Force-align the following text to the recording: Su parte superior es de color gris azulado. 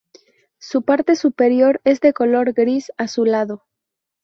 Su 0.57 0.81
parte 0.81 1.15
superior 1.15 1.79
es 1.83 1.99
de 2.01 2.11
color 2.11 2.53
gris 2.53 2.91
azulado. 2.97 3.67